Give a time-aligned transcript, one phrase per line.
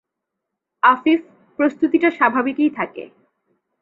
[0.83, 1.21] আফিফ:
[1.59, 3.03] প্রস্তুতিটা স্বাভাবিকই থাকে।